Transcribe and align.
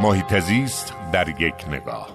محیط 0.00 0.38
زیست 0.38 0.94
در 1.12 1.28
یک 1.28 1.54
نگاه. 1.68 2.08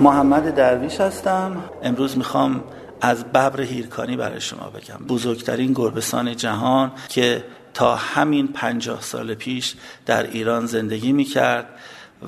محمد 0.00 0.54
درویش 0.54 1.00
هستم. 1.00 1.64
امروز 1.82 2.18
می‌خوام 2.18 2.64
از 3.00 3.24
ببر 3.24 3.60
هیرکانی 3.60 4.16
برای 4.16 4.40
شما 4.40 4.70
بگم. 4.70 5.06
بزرگترین 5.06 5.72
گربسان 5.72 6.36
جهان 6.36 6.92
که 7.08 7.44
تا 7.74 7.94
همین 7.94 8.48
پنجاه 8.48 9.00
سال 9.00 9.34
پیش 9.34 9.74
در 10.06 10.22
ایران 10.22 10.66
زندگی 10.66 11.12
می‌کرد 11.12 11.66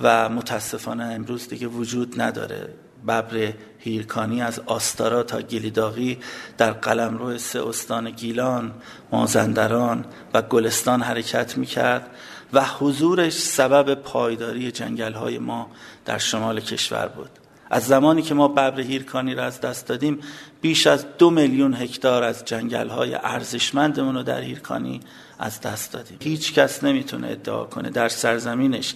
و 0.02 0.28
متاسفانه 0.28 1.04
امروز 1.04 1.48
دیگه 1.48 1.66
وجود 1.66 2.20
نداره. 2.20 2.68
ببر 3.02 3.52
هیرکانی 3.78 4.42
از 4.42 4.60
آستارا 4.66 5.22
تا 5.22 5.40
گلیداغی 5.40 6.18
در 6.58 6.70
قلمرو 6.70 7.38
سه 7.38 7.68
استان 7.68 8.11
گیلان، 8.11 8.72
مازندران 9.12 10.04
و 10.34 10.42
گلستان 10.42 11.02
حرکت 11.02 11.58
می‌کرد 11.58 12.11
و 12.52 12.64
حضورش 12.64 13.32
سبب 13.32 13.94
پایداری 13.94 14.71
جنگل 14.71 15.12
های 15.12 15.38
ما 15.38 15.71
در 16.04 16.18
شمال 16.18 16.61
کشور 16.61 17.08
بود. 17.08 17.30
از 17.71 17.86
زمانی 17.86 18.22
که 18.22 18.35
ما 18.35 18.48
ببر 18.48 18.80
هیرکانی 18.80 19.35
را 19.35 19.44
از 19.44 19.60
دست 19.60 19.86
دادیم 19.86 20.21
بیش 20.60 20.86
از 20.86 21.07
دو 21.18 21.30
میلیون 21.30 21.74
هکتار 21.74 22.22
از 22.22 22.44
جنگل 22.44 22.88
های 22.88 23.14
ارزشمندمون 23.14 24.14
رو 24.14 24.22
در 24.22 24.40
هیرکانی 24.40 25.00
از 25.38 25.60
دست 25.60 25.93
دادیم. 25.93 26.18
هیچ 26.22 26.54
کس 26.54 26.85
نمی‌تونه 26.85 27.29
ادعا 27.29 27.64
کنه 27.64 27.90
در 27.90 28.08
سرزمینش 28.08 28.94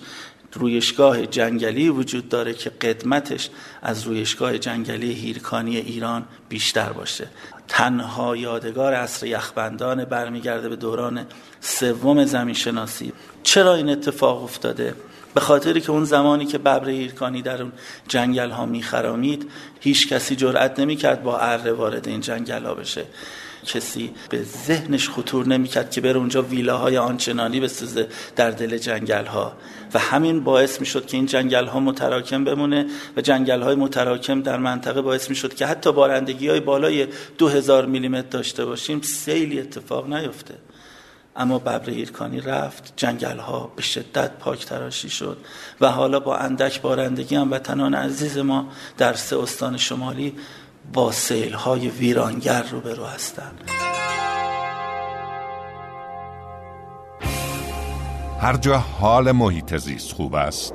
رویشگاه 0.53 1.27
جنگلی 1.27 1.89
وجود 1.89 2.29
داره 2.29 2.55
که 2.55 2.71
قدمتش 2.71 3.51
از 3.83 4.03
رویشگاه 4.03 4.59
جنگلی 4.59 5.13
هیرکانی 5.13 5.77
ایران 5.77 6.25
بیشتر 6.49 6.93
باشه. 6.93 7.29
تنها 7.71 8.37
یادگار 8.37 8.95
عصر 8.95 9.27
یخبندان 9.27 10.05
برمیگرده 10.05 10.69
به 10.69 10.77
دوران 10.77 11.27
سوم 11.61 12.25
زمین 12.25 12.55
شناسی 12.55 13.13
چرا 13.43 13.75
این 13.75 13.89
اتفاق 13.89 14.43
افتاده؟ 14.43 14.95
به 15.35 15.41
خاطری 15.41 15.81
که 15.81 15.91
اون 15.91 16.05
زمانی 16.05 16.47
که 16.47 16.59
ببر 16.59 16.89
هیرکانی 16.89 17.43
در 17.43 17.63
اون 17.63 17.73
جنگل 18.09 18.51
ها 18.51 18.67
میخرامید 18.67 19.51
هیچ 19.81 20.09
کسی 20.09 20.37
جرأت 20.37 20.81
نمی‌کرد 20.81 21.23
با 21.23 21.39
اره 21.39 21.73
وارد 21.73 22.09
این 22.09 22.21
جنگل 22.21 22.65
ها 22.65 22.75
بشه. 22.75 23.05
کسی 23.67 24.11
به 24.31 24.43
ذهنش 24.43 25.09
خطور 25.09 25.47
نمی‌کرد 25.47 25.91
که 25.91 26.01
بره 26.01 26.17
اونجا 26.17 26.43
ویلاهای 26.43 26.99
آنچنانی 26.99 27.61
بسازه 27.61 28.09
در 28.37 28.51
دل 28.51 28.79
جنگل 28.79 29.27
ها 29.27 29.53
و 29.95 29.99
همین 29.99 30.45
باعث 30.45 30.81
می‌شد 30.81 31.07
که 31.07 31.17
این 31.17 31.27
جنگل 31.27 31.67
ها 31.67 31.81
متراکم 31.81 32.45
بمونه 32.45 32.87
و 33.17 33.21
جنگل 33.21 33.63
های 33.63 33.75
متراکم 33.75 34.43
در 34.43 34.59
منطقه 34.59 35.03
باعث 35.03 35.31
می‌شد 35.31 35.55
که 35.55 35.67
حتی 35.67 35.93
بارندگی 35.93 36.49
های 36.49 36.61
بالای 36.61 37.07
2000 37.61 37.87
میلیمتر 37.87 38.29
داشته 38.29 38.65
باشیم 38.65 39.01
سیلی 39.01 39.61
اتفاق 39.61 40.13
نیفته. 40.13 40.55
اما 41.37 41.59
ببر 41.59 41.91
هیرکانی 41.91 42.41
رفت 42.41 42.93
جنگل 42.97 43.39
ها 43.39 43.73
به 43.77 43.83
شدت 43.83 44.31
پاک 44.31 44.67
تراشی 44.67 45.11
شد 45.11 45.37
و 45.81 45.89
حالا 45.89 46.21
با 46.21 46.37
اندک 46.37 46.81
بارندگی 46.81 47.37
هم 47.37 47.51
وطنان 47.51 47.95
عزیز 47.95 48.39
ما 48.39 48.69
در 48.99 49.15
سه 49.15 49.39
استان 49.39 49.77
شمالی 49.77 50.35
با 50.93 51.13
سیل 51.13 51.53
های 51.53 51.89
ویرانگر 51.89 52.63
روبرو 52.63 53.05
هستند. 53.05 53.71
هر 58.41 58.57
جا 58.57 58.79
حال 58.79 59.33
محیط 59.33 59.77
زیست 59.77 60.13
خوب 60.13 60.35
است 60.35 60.75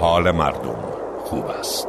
حال 0.00 0.30
مردم 0.30 0.78
خوب 1.24 1.46
است. 1.46 1.86